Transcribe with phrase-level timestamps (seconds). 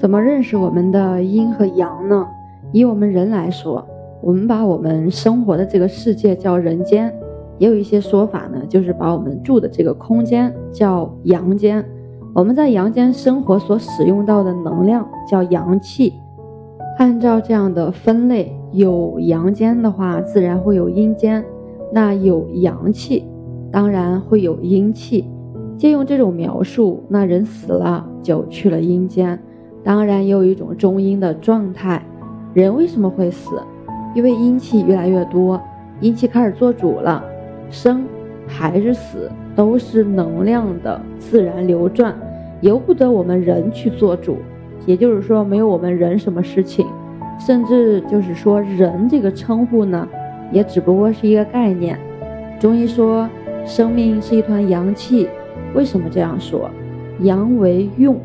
[0.00, 2.26] 怎么认识我们的阴和阳呢？
[2.72, 3.86] 以我们人来说，
[4.22, 7.14] 我们把我们生活的这个世界叫人间，
[7.58, 11.84] 也有一些说法呢，就是把我们住的这个空间叫阳间。
[12.32, 16.14] 我们在阳间生活所使用到的能量叫阳气。
[16.96, 21.42] 按照这样的分类，有阳间的话，自然会有阴间；
[21.92, 23.26] 那有阳气，
[23.70, 25.26] 当然会有阴气。
[25.76, 29.38] 借用这种描述，那人死了就去了阴间，
[29.82, 32.02] 当然也有一种中阴的状态。
[32.52, 33.62] 人为什么会死？
[34.14, 35.60] 因为阴气越来越多，
[36.00, 37.24] 阴气开始做主了，
[37.70, 38.04] 生
[38.46, 42.14] 还是死都是能量的自然流转，
[42.60, 44.38] 由不得我们人去做主。
[44.86, 46.86] 也就是说，没有我们人什么事情，
[47.38, 50.08] 甚至就是说，人这个称呼呢，
[50.50, 51.98] 也只不过是一个概念。
[52.58, 53.28] 中医说，
[53.64, 55.28] 生命是一团阳气。
[55.74, 56.68] 为什么这样说？
[57.20, 58.18] 阳为用，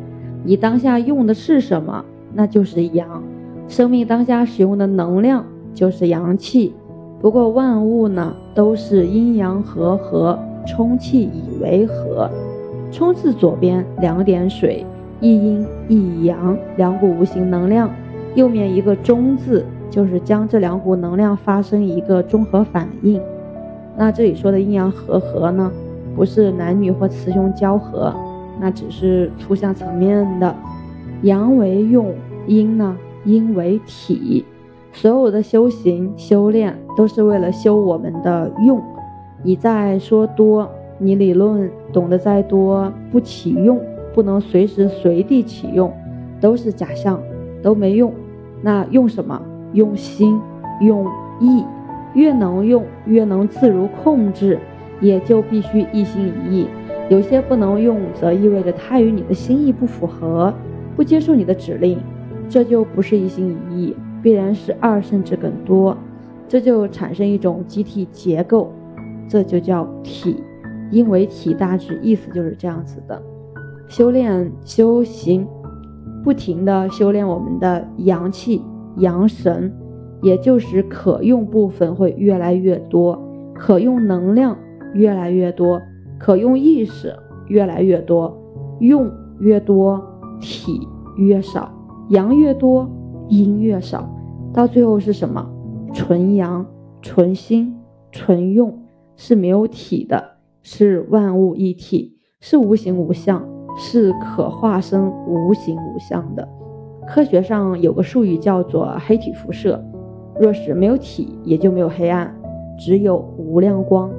[0.46, 3.20] 你当下用的是什么，那就是阳。
[3.66, 5.44] 生命当下使用的能量
[5.74, 6.72] 就是阳气。
[7.20, 12.30] 不过万物呢，都是阴阳和合，充气以为和。
[12.92, 14.86] 冲字左边两点水，
[15.20, 17.90] 一阴一阳，两股无形能量。
[18.36, 23.20] 右面一个中字，就是将这两股能量发生一个中和反应。
[23.96, 25.72] 那这里说的阴阳和合呢？
[26.14, 28.14] 不是男女或雌雄交合，
[28.58, 30.54] 那只是抽象层面的。
[31.22, 32.14] 阳为用，
[32.46, 32.96] 阴呢？
[33.24, 34.44] 阴为体。
[34.92, 38.80] 所有的修行修炼都是为了修我们的用。
[39.42, 40.68] 你再说多，
[40.98, 43.80] 你理论懂得再多，不起用，
[44.14, 45.92] 不能随时随地启用，
[46.40, 47.20] 都是假象，
[47.62, 48.12] 都没用。
[48.62, 49.40] 那用什么？
[49.72, 50.40] 用心，
[50.80, 51.06] 用
[51.40, 51.64] 意。
[52.14, 54.58] 越能用，越能自如控制。
[54.98, 56.66] 也就必须一心一意，
[57.08, 60.52] 有些不能用，则意味着他与你的心意不符合，
[60.96, 61.98] 不接受你的指令，
[62.48, 65.96] 这就不是一心一意，必然是二甚至更多，
[66.48, 68.72] 这就产生一种集体结构，
[69.28, 70.42] 这就叫体，
[70.90, 73.22] 因为体大致意思就是这样子的。
[73.86, 75.46] 修炼修行，
[76.24, 78.60] 不停的修炼我们的阳气
[78.96, 79.72] 阳神，
[80.22, 83.22] 也就是可用部分会越来越多，
[83.54, 84.56] 可用能量。
[84.94, 85.82] 越来越多，
[86.18, 87.14] 可用意识
[87.48, 88.36] 越来越多，
[88.80, 90.02] 用越多，
[90.40, 90.80] 体
[91.16, 91.70] 越少，
[92.08, 92.88] 阳越多，
[93.28, 94.08] 阴越少，
[94.52, 95.46] 到最后是什么？
[95.92, 96.66] 纯阳、
[97.00, 97.74] 纯心、
[98.12, 98.82] 纯用，
[99.16, 100.22] 是没有体的，
[100.62, 103.42] 是万物一体，是无形无相，
[103.78, 106.46] 是可化身无形无相的。
[107.06, 109.82] 科学上有个术语叫做黑体辐射，
[110.40, 112.34] 若是没有体，也就没有黑暗，
[112.78, 114.10] 只有无量光。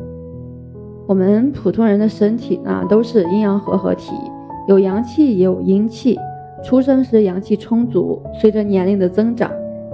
[1.08, 4.12] 我们普通人的身体呢，都是阴阳合合体，
[4.68, 6.20] 有阳气也有阴气。
[6.62, 9.50] 出生时阳气充足，随着年龄的增长，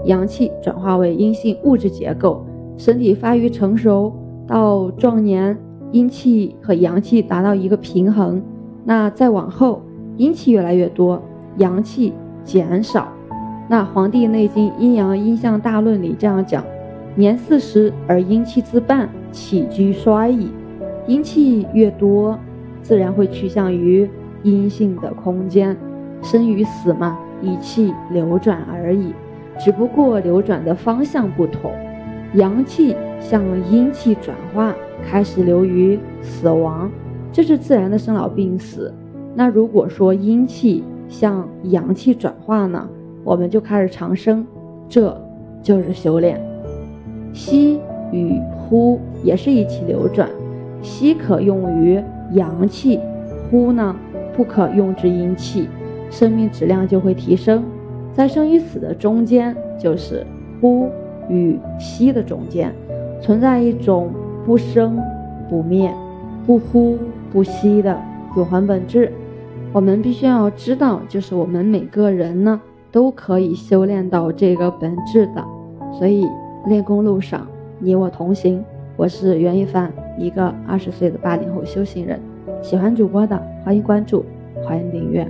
[0.06, 2.44] 阳气转化为阴性物质结构，
[2.78, 4.12] 身体发育成熟
[4.48, 5.56] 到壮年，
[5.92, 8.42] 阴气和阳气达到一个平衡。
[8.84, 9.84] 那再往后，
[10.18, 11.22] 阴气越来越多，
[11.58, 12.12] 阳气
[12.44, 13.08] 减少。
[13.70, 16.64] 那《黄帝内经·阴阳阴象大论》里这样讲：
[17.14, 20.50] 年四十而阴气自半，起居衰矣。
[21.08, 22.38] 阴气越多，
[22.82, 24.10] 自然会趋向于
[24.44, 25.76] 阴性的空间。
[26.22, 29.14] 生与死嘛，以气流转而已，
[29.60, 31.72] 只不过流转的方向不同。
[32.36, 34.74] 阳气向阴气转化，
[35.06, 36.90] 开始流于死亡，
[37.32, 38.94] 这是自然的生老病死。
[39.36, 42.88] 那如果说阴气向阳气转化呢，
[43.24, 44.48] 我们就开始长生，
[44.88, 45.20] 这
[45.62, 46.42] 就是修炼。
[47.34, 47.80] 吸
[48.12, 50.30] 与呼也是一起流转。
[50.84, 52.00] 吸可用于
[52.34, 53.00] 阳气，
[53.50, 53.96] 呼呢
[54.36, 55.68] 不可用之阴气，
[56.12, 57.64] 生命质量就会提升。
[58.12, 60.24] 在生与死的中间，就是
[60.62, 60.90] 呼
[61.30, 62.72] 与吸的中间，
[63.22, 64.12] 存在一种
[64.46, 65.00] 不生
[65.50, 65.92] 不灭、
[66.46, 66.98] 不呼
[67.32, 67.98] 不吸的
[68.36, 69.12] 永恒本质。
[69.72, 75.44] 我们必须要知道，就是我们每个人呢都可以修炼到这个本质的。
[75.98, 76.28] 所以
[76.68, 77.48] 练功路上，
[77.80, 78.64] 你我同行。
[78.96, 82.20] 我是袁一凡，一个二十岁的八零后修行人。
[82.62, 84.26] 喜欢主播的，欢迎关注，
[84.66, 85.28] 欢迎订阅。